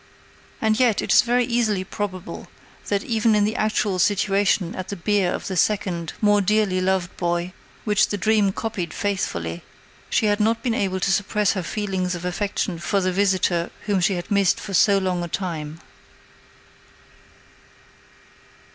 And 0.59 0.79
yet, 0.79 0.99
it 1.03 1.13
is 1.13 1.21
very 1.21 1.45
easily 1.45 1.83
probable 1.83 2.47
that 2.87 3.03
even 3.03 3.35
in 3.35 3.43
the 3.45 3.55
actual 3.55 3.99
situation 3.99 4.73
at 4.73 4.89
the 4.89 4.95
bier 4.95 5.31
of 5.31 5.45
the 5.45 5.55
second, 5.55 6.13
more 6.21 6.41
dearly 6.41 6.81
loved 6.81 7.15
boy, 7.17 7.53
which 7.83 8.07
the 8.07 8.17
dream 8.17 8.51
copied 8.51 8.95
faithfully, 8.95 9.61
she 10.09 10.25
had 10.25 10.39
not 10.39 10.63
been 10.63 10.73
able 10.73 10.99
to 10.99 11.11
suppress 11.11 11.51
her 11.51 11.61
feelings 11.61 12.15
of 12.15 12.25
affection 12.25 12.79
for 12.79 12.99
the 12.99 13.11
visitor 13.11 13.69
whom 13.85 13.99
she 14.01 14.15
had 14.15 14.31
missed 14.31 14.59
for 14.59 14.73
so 14.73 14.97
long 14.97 15.23
a 15.23 15.27
time. 15.27 15.79